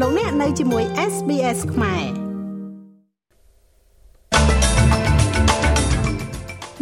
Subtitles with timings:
[0.00, 2.04] លោកអ្នកនៅជាមួយ SBS ខ្មែរ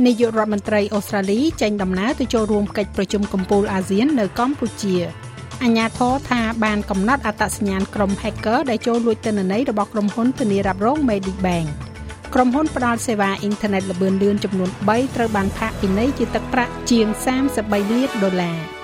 [0.07, 4.97] នាយករដ្ឋមន្ត្រីអូស្ត្រាលីចេញដំណើរទៅចូលរួមកិច្ចប្រជុំកំពូលអាស៊ាននៅកម្ពុជា
[5.63, 11.69] អញ្ញាធរថាបានកំណត់អត្តសញ្ញាណក្រុម hacker ដែលចូលលួចទិន្នន័យរបស់ក្រុមហ៊ុនធានារ៉ាប់រង Medibank
[12.35, 17.07] ក្រុមហ៊ុនផ្ដល់សេវាអ៊ីនធឺណិតល្បឿនលឿនចំនួន3ត្រូវបានផាកពិន័យជាទឹកប្រាក់ជាង
[17.51, 18.61] 33លានដុល្លារ។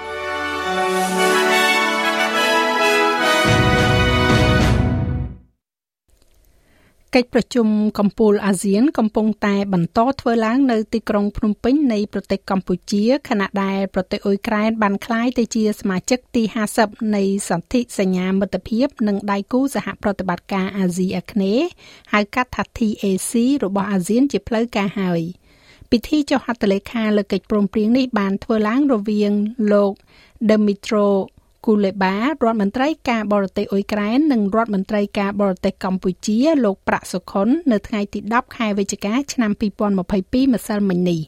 [7.16, 16.42] កិច្ចប្រជុំកំពូលអាស៊ាន កំពុងតែបន្តធ្វើឡើងនៅទីក្រុងភ្នំពេញនៃប្រទេសកម្ពុជាខណៈដែលប្រទេសអ៊ុយក្រែនបានក្លាយទៅជាសមាជិកទី
[16.78, 21.66] 50នៃសន្ធិសញ្ញាមិត្តភាព និងដៃគូសហប្រតិបត្តិការអាស៊ីអាគ្នេយ៍
[22.12, 23.32] ហៅកាត់ថា TAC
[23.64, 25.22] របស់អាស៊ានជាផ្លូវការហើយ
[25.90, 29.32] ពិធីចុះហត្ថលេខាលើកិច្ចព្រមព្រៀងនេះបានធ្វើឡើងរវាង
[29.72, 29.92] លោក
[30.48, 31.08] Dmytro
[31.66, 39.50] គូលេបារដ្ឋមន្ត្រីការបរទេសអ៊ុយក្រែននិងរដ្ឋមន្ត្រីការបរទេសកម្ពុជា លោកប្រាក់សុខុន នៅថ្ងៃទី10ខែវិច្ឆិកាឆ្នាំ
[39.98, 41.20] 2022ម្សិលមិញនេះ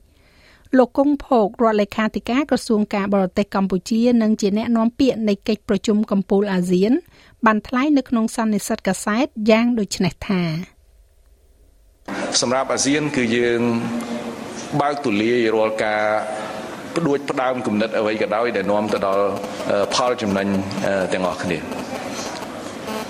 [0.79, 6.93] លោកគង់ភោគរដ្ឋលេខាធិការក្រសួងការបរទេសកម្ពុជានិងជាអ្នកនាំពាក្យនៃកិច្ចប្រជុំកំពូលអាស៊ាន
[7.47, 10.43] បានថ្លែងនៅក្នុងសន្និសីទកាសែតយ៉ាងដូចនេះថា
[12.41, 13.61] សម្រាប់អាស៊ានគឺយើង
[14.81, 16.03] បើកទូលាយរាល់ការ
[16.97, 19.25] ផ្ដួចផ្ដើមគំនិតអ្វីក៏ដោយដែលនាំទៅដល់
[19.95, 20.47] ផលចំណេញ
[21.13, 21.59] ទាំងអស់គ្នា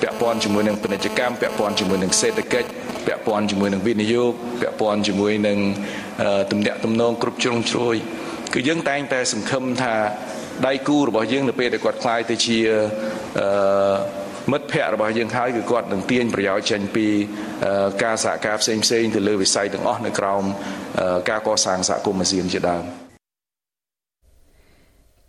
[0.03, 2.69] ពាក់ព័ន្ធជាមួយនឹងពាណិជ្ជកម្មពាក់ព័ន្ធជាមួយនឹងសេដ្ឋកិច្ច
[3.06, 5.59] ពាក់ព័ន្ធជាមួយនឹងវិនិយោគពាក់ព័ន្ធជាមួយនឹង
[6.50, 7.97] ទំនាក់ទំនងគ្រប់ជ្រុងជ្រោយ
[8.55, 9.94] គឺយើងតែងតែសង្ឃឹមថា
[10.67, 12.59] ដៃគូរបស់យើងនៅពេលដែលគាត់ខ្លាយទៅជា
[13.41, 14.20] អឺ
[14.53, 17.06] មិត្តភ័ក្តិរបស់យើងហើយគឺគាត់នឹងទាញប្រយោជន៍ចេញពី
[18.03, 20.42] ការសហការផ្សេងផ្សេងទៅលើវិស័យទាំងអស់នៅក្រោម
[21.31, 23.09] ការកសាងសហគមន៍អាស៊ានជាដើម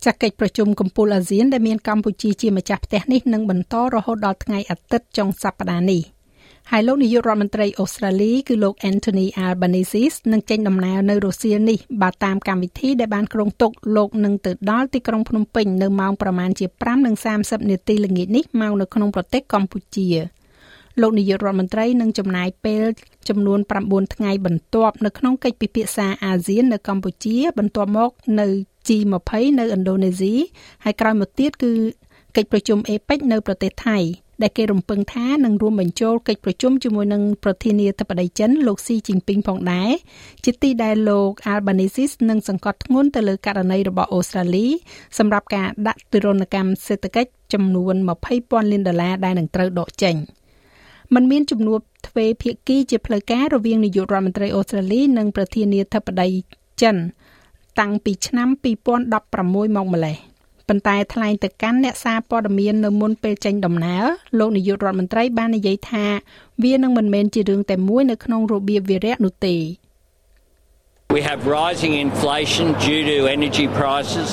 [0.05, 6.01] ចាក់កិច្ចប្រជុំកំពូលអាស៊ានដែលមានកម្ពុជាជាម្ចាស់ផ្ទះនេះនឹងបន្តរហូតដល់ថ្ងៃអាទិត្យចុងសប្តាហ៍នេះ
[6.71, 16.65] ហើយលោកនាយករដ្ឋមន្ត្រីអូស្ត្រាលីគឺលោក Anthony Albanese នឹងចេញដំណើរនៅរុស្ស៊ីនេះបើតាមកម្មវិធីដែលបានគ្រោងទុកលោកនឹងទៅដល់ទីក្រុងភ្នំពេញនៅម៉ោងប្រមាណជា
[17.19, 20.09] 5:30នាទីល្ងាចនេះមកនៅក្នុងប្រទេសកម្ពុជា
[21.01, 22.83] លោកនាយករដ្ឋមន្ត្រីនឹងចំណាយពេល
[23.29, 28.11] ចំនួន9ថ្ងៃបន្ទាប់នៅក្នុងកិច្ចពិភាក្សាអាស៊ាននៅកម្ពុជាបន្ទាប់មក
[28.41, 28.47] នៅ
[28.87, 30.33] G20 នៅឥណ្ឌូនេស៊ី
[30.83, 31.71] ហើយក្រោយមកទៀតគឺ
[32.35, 33.99] កិច្ចប្រជុំ APEC នៅប្រទេសថៃ
[34.41, 39.91] ដែលគេរំពឹងថានឹងរួមបញ្ចូលកិច្ចប្រជុំជាមួយនឹងប្រធានាធិបតីចិនលោកស៊ីជីងពីងផងដែរ
[40.45, 44.67] ជាទីដែលលោក Albanese នឹងសង្កត់ធ្ងន់ទៅលើករណីរបស់អូស្ត្រាលី
[45.17, 47.95] សម្រាប់ការដាក់ទិរណកម្មសេដ្ឋកិច្ចចំនួន
[48.33, 50.15] 20,000លានដុល្លារដែលនឹងត្រូវដកចេញ
[51.13, 56.29] มันមានជំនួបទ្វេភាគីជាផ្លូវការរវាងនាយករដ្ឋមន្ត្រីអូស្ត្រាលីនិងប្រធានាធិបតី
[56.81, 56.95] ចិន
[57.81, 58.49] តាំងពីឆ្នាំ
[59.11, 60.17] 2016មកម្លេះ
[60.67, 64.03] ប៉ុន្តែថ្លែងទៅកាន់អ្នកសារព័ត៌មាននៅមុនពេលចេញដំណើរ
[64.39, 66.05] លោកនាយករដ្ឋមន្ត្រីបាននិយាយថា
[66.63, 69.55] វានឹងមិនមែនជារឿងតែមួយនៅក្នុងរបៀបវិរៈនោះទេ
[71.15, 74.29] We have rising inflation due to energy prices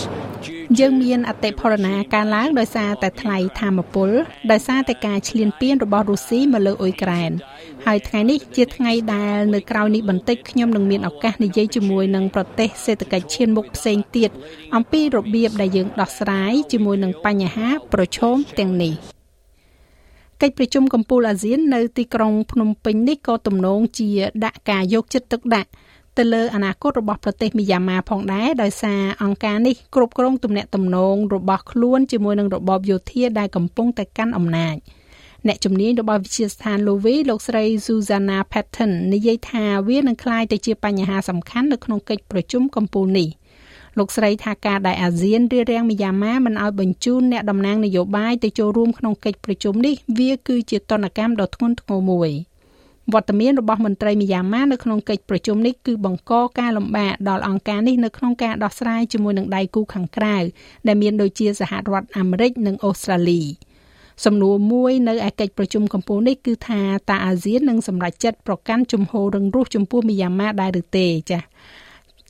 [0.76, 4.10] យើងមានអតិផរណាការឡើងដោយសារតែថ្លៃធម្មពល
[4.52, 7.30] ដោយសារតែការឈ្លានពានរបស់រុស្ស៊ីមកលើអ៊ុយក្រែន
[7.86, 14.30] ហើយថ្ងៃនេះជាថ្ងៃដែលនៅក្រៅនេះបន្តិចខ្ញុំនឹងមានឱកាសនិយាយជាមួយនឹងប្រទេសសេដ្ឋកិច្ចឈានមុខផ្សេងទៀត
[14.76, 18.94] អំពីរបៀបដែលយើងដោះស្រាយជាមួយនឹងបញ្ហាប្រឈមទាំងនេះ
[20.42, 24.08] កិច្ចប្រជុំកំពូលអាស៊ាននៅទីក្រុងភ្នំពេញនេះក៏ទំនងជា
[24.44, 25.70] ដាក់ការយកចិត្តទុកដាក់
[26.18, 34.76] ទៅលើអនាគតរបស់ប្រទេសមីយ៉ាន់ម៉ាផងដែរដោយសារអង្គការនេះគ្រប់គ្រងទំនាក់ទំនងរបស់ខ្លួនជាមួយនឹងរបបយោធាដែលកំពុងតែកាន់អំណាច
[35.46, 43.28] អ្នកជំនាញរបស់វិទ្យាស្ថាន Lowy លោកស្រី Susanna Patton និយាយថាវានឹងក្លាយទៅជាបញ្ហាសំខាន់នៅក្នុងកិច្ចប្រជុំកំពូលនេះ
[43.98, 52.30] លោកស្រីថាការដែលអាស៊ានរៀបរៀងមីយ៉ាន់ម៉ាមិនឲ្យបញ្ជូនអ្នកតំណាងនយោបាយទៅចូលរួមក្នុងកិច្ចប្រជុំនេះវាគឺជាទណ្ឌកម្មដ៏ធ្ងន់ធ្ងរមួយ។
[53.14, 60.36] វត្តមានរបស់មន្ត្រីមីយ៉ាន់ម៉ានៅក្នុងកិច្ចប្រជុំនេះគឺបង្កការលំបាកដល់អង្គការនេះនៅក្នុងការដោះស្រាយជាមួយនឹងដៃគូខាងក្រៅ
[60.86, 63.42] ដែលមានដូចជាសហរដ្ឋអាមេរិកនិងអូស្ត្រាលី
[64.24, 66.80] សំណួរមួយនៅឯកិច្ចប្រជុំកំពូលនេះគឺថា
[67.10, 71.42] តើអាស៊ាននឹងសម្រេចចិត្តប្រកាន់ជំហររឹងរូសចំពោះមីយ៉ាន់ម៉ាដែរឬទេចា៎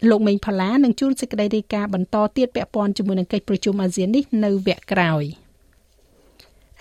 [0.08, 5.24] លោកមេងផល្លានឹងជួនសេចក្តីរាយការណ៍បន្តទៀតពាក់ព័ន្ធជាមួយនឹងកិច្ចប្រជុំអាស៊ាននេះនៅវគ្គក្រោយ។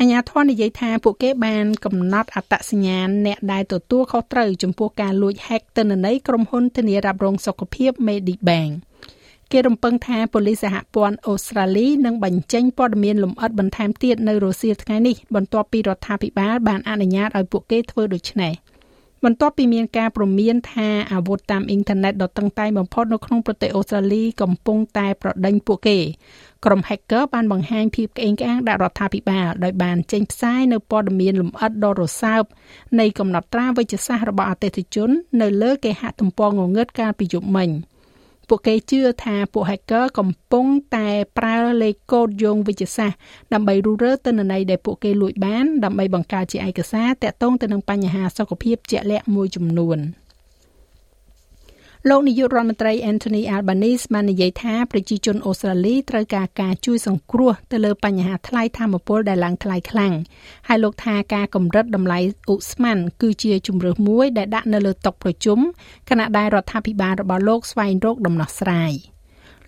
[0.02, 8.74] អញ្ញាធននិយាយថាពួកគេបានកំណត់អត្តសញ្ញាណអ្នកដែលទទួលខុសត្រូវចំពោះការលួច hack ទិន្នន័យក្រុមហ៊ុនធានារ៉ាប់រងសុខភាព Medibank
[9.52, 18.54] គេរំពឹងថាប៉ូលីសសហព័ន្ធអូស្ត្រាលីនឹងបញ្ចេញព័ត៌មានលម្អិតបន្ថែមទៀតនៅរុស្ស៊ីថ្ងៃនេះបន្ទាប់ពីរដ្ឋាភិបាលបានអនុញ្ញាតឲ្យពួកគេធ្វើដូច្នេះ
[19.26, 25.98] បន្ទាប់ពីមានការព្រមានថាអាវុធតាមអ៊ីនធឺណិតដ៏តឹងតែងបំផុតនៅក្នុងប្រទេសអូស្ត្រាលីកំពុងតែប្រដេញពួកគេ
[26.66, 32.44] ក្រុម hacker បានបង្ហាញភាពក្អេងក្អាងដាក់រដ្ឋាភិបាលដោយបានចេញផ្សាយនៅព័ត៌មានលម្អិតដ៏រសើប
[33.00, 35.10] នៃកំណត់ត្រាវិជ្ជសាស្ត្ររបស់អតិថិជន
[35.42, 37.70] នៅលើគេហទំព័รงងឹតកាលពីយប់មិញ។
[38.48, 40.66] ពួកគេជឿថាពួក hacker កំពុង
[40.96, 41.08] តែ
[41.38, 43.18] ប្រើលេខកូដយោងវិទ្យាសាស្ត្រ
[43.54, 50.00] ដើម្បីរុះរើទិន្នន័យដែលពួកគេលួចបានដើម្បីបង្កើតជាឯកសារតាក់ទងទៅនឹងបញ្ហាសុខភាពជាក់លាក់មួយចំនួន។
[52.10, 60.14] លោកនាយករដ្ឋមន្ត្រី Anthony Albanese បាននិយាយថាប្រជាជនអូស្ត្រាលីត្រូវការការជួយសង្គ្រោះទៅលើបញ្ហាថ្លៃធម្មពលដែលឡើងថ្លៃខ្លាំង
[60.68, 62.20] ហើយលោកថាការកម្រិតតម្លៃ
[62.54, 65.60] ឧស្ម័នគឺជាជំរើសមួយដែលដាក់នៅលើតុប្រជុំ
[66.10, 68.94] ខណៈដែលរដ្ឋាភិបាលរបស់លោកស្វែងរកដំណោះស្រាយ។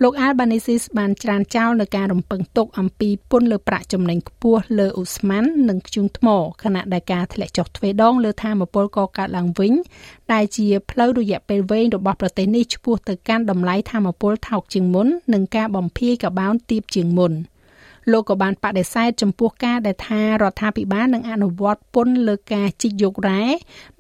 [0.03, 6.27] លោក Albanese បានច្រានចោលនៅការរំពឹងទុកអំពីពន្ធលើប្រាក់ចំណេញខ្ពស់លើឧស្ម័ននិងធ្យូងថ្ម
[6.63, 9.73] ខណៈដែលការធ្លាក់ចុះទ្វេដងលើធម្មពលកកើតឡើងវិញ
[10.33, 17.33] ដែលជាផ្លូវរយៈពេលវែងរបស់ប្រទេសនេះឆ្ពោះទៅកាន់តម្លៃធម្មពលថោកជាងមុននិងការបំភាយកបោនទាបជាងមុន។
[18.11, 23.43] លោកក៏បានបដិសេធចំពោះការដែលថារដ្ឋាភិបាលនឹងអនុវត្តពន្ធលើការជីកយករ៉ែ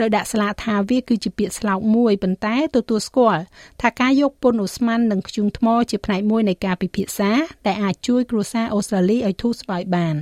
[0.01, 3.41] ដោយដាក់ស្លាកថាវាគឺជាពាក្យស្លោកមួយប៉ុន្តែទទួលស្គាល់
[3.81, 7.31] ថាការយកពន្ធអូស្មန်និងធ្យូងថ្មជាផ្នែកមួយនៃការពិភាក្សា
[7.67, 10.15] ដែលអាចជួយគ្រួសារអូស្ត្រាលីឲ្យធូរស្បើយបាន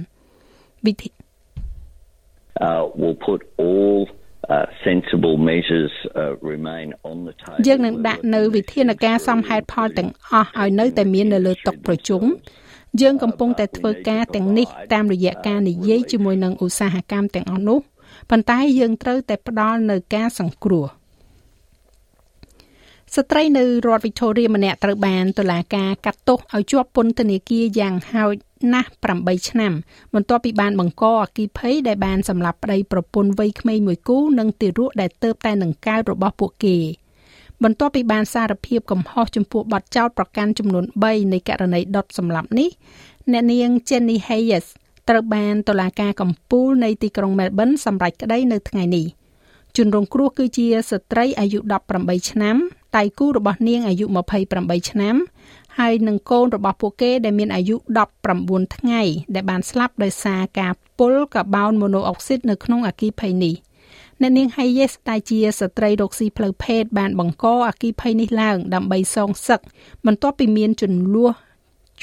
[0.85, 1.09] វិធី
[2.67, 3.99] uh will put all
[4.53, 12.23] uh, sensible measures uh, remain on the table យើងនឹងដាក់នៅវិធានការសមហេតុផលទាំងអស់ឲ្យនៅតែមាននៅលើតុប្រជុំ
[13.01, 17.79] យើងកំពុងតែធ្វើការទាំងនេះតាមរយៈការនិយាយជាមួយនឹងឧស្សាហកម្មទាំងអស់នោះ
[18.29, 20.85] ប៉ុន្តែយើងត្រូវតែផ្ដល់នៅការសង្គ្រោះ
[23.15, 28.33] ស្ត្រីនៅរដ្ឋ Victoria ម្នាក់ត្រូវបានតុលាការកាត់ទោសឲ្យជាប់ពន្ធនាគារយ៉ាងហោច
[28.73, 28.89] ណាស់
[29.19, 29.73] 8ឆ្នាំ
[30.13, 36.77] បន្ទាប់ពីបានបង្កអគិភ័យដែលបានសម្លាប់ប្តីប្រពន្ធវ័យក្មេងមួយគូ និងទារកដែលទៅតែនឹងកើតរបស់ពួកគេ។
[37.63, 42.69] បន្ទាប់ពីបានសារភាពកំហុសចំពោះបទចោទប្រកាន់ចំនួន3នៃករណីដុតសម្លាប់នេះ
[43.31, 44.65] អ្នកនាង Jenny Hayes
[45.09, 49.05] ត្រូវបានតុលាការកំពូលនៃទីក្រុង Melbourne សម្រេចក្តីនៅថ្ងៃនេះ
[49.77, 51.59] ជនរងគ្រោះគឺជាស្ត្រីអាយុ
[51.95, 52.57] 18ឆ្នាំ
[52.97, 54.05] ដៃគូរបស់នាងអាយុ
[54.47, 55.15] 28ឆ្នាំ
[55.77, 57.75] ហើយនឹងកូនរបស់ពួកគេដែលមានអាយុ
[58.25, 59.01] 19ថ្ងៃ
[59.35, 63.53] ដែលបានស្លាប់ដោយសារការពុលកាបូនម៉ូណូអុកស៊ីតនៅក្នុងអគ្គិភ័យនេះ
[64.21, 69.59] អ្នកនាង Hayes ដែលជាស្ត្រីរកស៊ីផ្លូវភេទបានបង្កអគិភ័យនេះឡើងដើម្បីសងសឹក
[70.05, 71.33] បន្ទាប់ពីមានចំនួន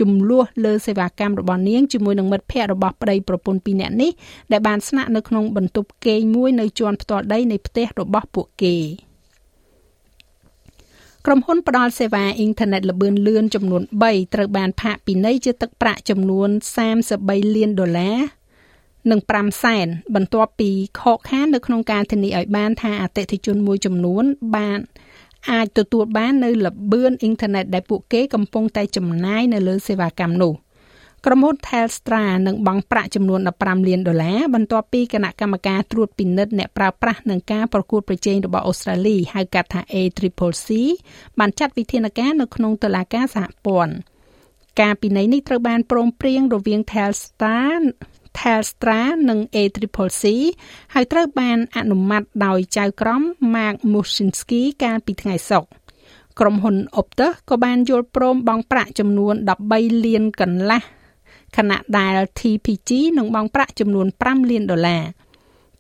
[0.00, 4.11] ចំនួនលើសេវាកម្មរបស់នាងជាមួយនឹងមិត្តភ័ក្តិរបស់ប្តីប្រពន្ធពីរនាក់នេះ
[4.52, 8.76] ដែលបានស្នាក់នៅក្នុងបន្ទប់គេងមួយនៅជាន់ផ្ទាល់ដីនៃផ្ទះរបស់ពួកគេ
[11.26, 16.49] ក្រុមហ៊ុនផ្ដល់សេវាអ៊ីនធឺណិតល្បឿនលឿនចំនួន3ត្រូវបានផាកពិន័យជាទឹកប្រាក់ចំនួន
[17.02, 18.19] 33លានដុល្លារ
[19.11, 20.71] និង5សែនបន្ទាប់ពី
[21.01, 24.25] ខកខាននៅក្នុងការធានាឲ្យបានថាអតិថិជនមួយចំនួន
[24.56, 24.79] បាន
[25.51, 30.55] អាចទទួលបាននៅល្បឿនអ៊ីនធឺណិតដែលពួកគេកំពុងតែចំណាយនៅលើសេវាកម្មនោះ
[31.27, 40.69] ក្រុមហ៊ុន Telstra នឹងបង់ប្រាក់ចំនួន15លានដុល្លារបន្ទាប់ពីគណៈកម្មការត្រួតពិនិត្យអ្នកប្រើប្រាស់នឹងការប្រកួតប្រជែងរបស់អូស្ត្រាលីហៅកាត់ថា ACCC
[41.39, 43.95] បានចាត់វិធានការនៅក្នុងតុលាការសហព័ន្ធ
[44.81, 47.61] ការពិន័យនេះត្រូវបានព្រមព្រៀងរវាង Telstra
[48.38, 50.25] Telstra និង ACCC
[50.94, 53.22] ហើយត្រូវបានអនុម័តដោយចៅក្រម
[53.54, 55.75] Mark Mushinsky កាលពីថ្ងៃសុក្រ
[56.40, 59.34] ក្រុមហ៊ុន Optus ក៏បានយល់ព្រមបង់ប្រាក់ចំនួន
[59.70, 60.82] 13លានកន្លះ
[61.56, 65.03] ខណៈដែល TPG នឹងបង់ប្រាក់ចំនួន5លានដុល្លារ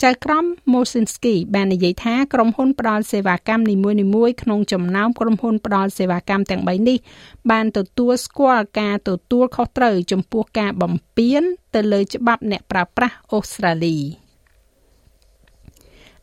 [0.04, 3.74] ចៅក្រម Mosinski បាននិយាយថាក្រុមហ៊ុនផ្ដល់សេវាកម្មនី
[4.14, 6.98] មួយៗក្នុងចំណោមក្រុមហ៊ុនផ្ដល់សេវាកម្មទាំង3នេះ
[7.50, 11.42] បានទទួលស្គាល់ការទទួលខុសត្រូវចំពោះការបំពាន
[11.74, 13.98] ទៅលើច្បាប់អ្នកប្រើប្រាស់អូស្ត្រាលី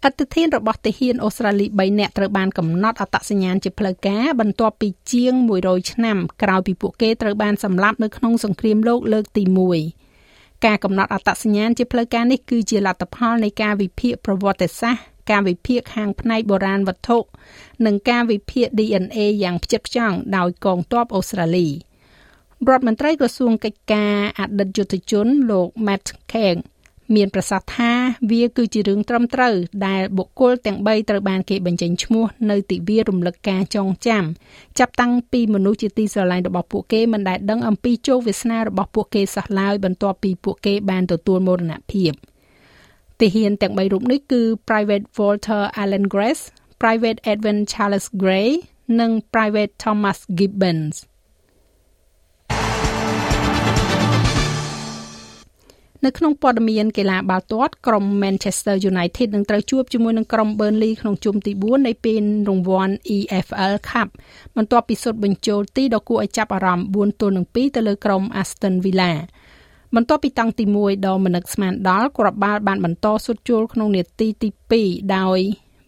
[0.03, 5.33] អត្តធានរបស់ទាហានអូស្ត្រាលី3នាក់ត្រូវបានកំណត់អត្តសញ្ញាណជាផ្លូវការបន្ទាប់ពីជាង
[5.63, 10.10] 100ឆ្នាំក្រោយពីពួកគេត្រូវបានសម្លាប់នៅក្នុងសង្គ្រាមលោកលើកទី1
[10.65, 17.17] ការកំណត់អត្តសញ្ញាណជាផ្លូវការនេះគឺជាលទ្ធផលនៃការវិភាគប្រវត្តិសាស្ត្រការវិភាគខាងផ្នែកបុរាណវត្ថុ
[17.85, 26.59] និងការវិភាគ DNA យ៉ាងផ្ចិតផ្ចង់ដោយកងទ័ពអូស្ត្រាលីរដ្ឋមន្ត្រីក្រសួងកិច្ចការអតីតយុទ្ធជនលោក Matt Kang
[27.15, 27.91] មានប្រសាសន៍ថា
[28.31, 29.53] វាគឺជារឿងត្រឹមត្រូវ
[29.87, 34.23] ដែលបុគ្គលទាំង3ត្រូវបានគេបញ្ចេញឈ្មោះនៅទិវារំលឹកការចងចាំ
[34.79, 42.11] ចាប់តាំងពីមនុស្សជាទីស្រឡាញ់របស់ពួកគេមិនដែលដឹងអំពីជោគវាសនារបស់ពួកគេសោះឡើយបន្ទាប់ពីពួកគេបានទទួលមរណភាព
[43.19, 46.43] ទាហានទាំង3រូបនេះគឺ Private Walter Allen Grace
[46.81, 48.49] Private Edwin Charles Gray
[48.99, 50.95] និង Private Thomas Gibbons
[56.05, 64.07] នៅក្នុងព័ត៌មានកីឡាបាល់ទាត់ក្រុម Manchester United នឹងត្រូវជួបជាមួយនឹងក្រុម Burnley ក្នុងជុំទី4នៃពេលរង្វាន់ EFL Cup
[64.55, 69.11] បន្ទាប់ពីសុទ្ធបញ្ចូលទីដ៏គួរឲ្យចាប់អារម្មណ៍4ទល់នឹង2ទៅលើក្រុម Aston Villa
[69.95, 74.49] បន្ទាប់ពីតាំងទី1ដល់មនឹកស្មានដល់គ្រាប់បាល់បានបន្តសុទ្ធចូលក្នុងនាទីទី
[74.81, 75.39] 2ដោយ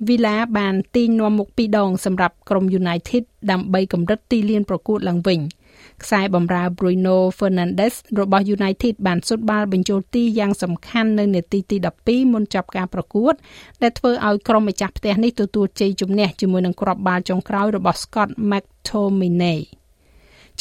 [0.08, 5.42] Villa បានទាញនាំមុខពីរដងសម្រាប់ក្រុម United ដើម្បីកម្រិតទីលានប្រកួតឡើងវិញ។
[6.04, 13.34] ខ្សែបម្រើ Bruno Fernandes របស់ United បានសុទ្ធបាល់បញ្ចូលទីយ៉ាងសំខាន់នៅនាទីទី12មុនចាប់ការប្រកួត
[13.82, 19.62] ដែលធ្វើឲ្យក្រុមម្ចាស់ផ្ទះនេះទទួលជ័យជំនះជាមួយនឹងគ្រាប់បាល់ចុងក្រោយរបស់ Scott McTominay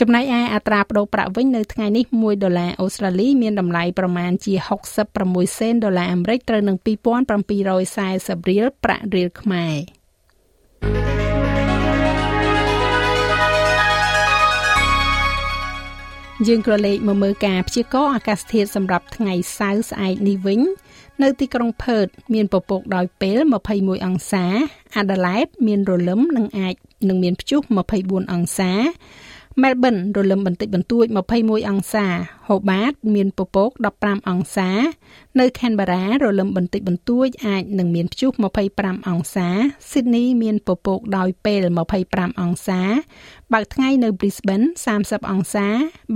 [0.01, 4.55] ចំណែកឯអត្រាប្តូរប្រាក់វិញនៅថ្ងៃនេះ1ដុល្លារអូស្ត្រាលីមានតម្លៃប្រមាណជា
[5.07, 11.32] 66សេនដុល្លារអាមេរិកត្រូវនឹង2740រៀលប្រាក់រៀលខ្មែរ
[16.49, 20.61] យើងក៏លេខមកមើលការព្យាករណ៍អាកាសធាតុសម្រាប់ថ្ងៃសៅរ៍ស្អែកនេះវិញ
[21.23, 23.39] នៅទីក្រុងផឺតមានពពកដោយពេល
[23.73, 24.45] 21អង្សា
[24.97, 26.75] អាដាលេដមានរលឹមនិងអាច
[27.09, 27.61] នឹងមានព្យុះ
[27.97, 28.73] 24អង្សា
[29.61, 31.07] មែលប៊នរលឹមបន្តិចបន្តួច
[31.39, 32.07] 21អង្សា
[32.49, 34.71] ហូបាត មានពពក15អង្សា
[35.41, 38.31] នៅខេនបារ៉ារលឹមបន្តិចបន្តួចអាចនឹងមានព្យុះ
[38.71, 39.49] 25អង្សា
[39.91, 41.65] ស៊ីដនីមានពពកដោយពេល
[42.03, 42.81] 25អង្សា
[43.53, 44.67] បើកថ្ងៃនៅ Brisbane
[44.99, 45.67] 30អង្សា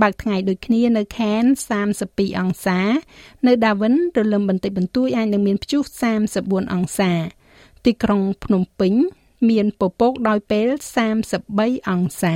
[0.01, 1.59] បើកថ្ងៃដូចគ្នានៅ Cairns
[1.97, 2.79] 32អង្សា
[3.47, 5.81] នៅ Darwin រលឹមបន្តិចបន្តួចអាចនឹងមានព្យុះ
[6.27, 7.11] 34អង្សា
[7.85, 8.93] ទីក្រុងភ្នំពេញ
[9.49, 10.67] មានពពកដោយពេល
[11.27, 12.25] 33អង្ស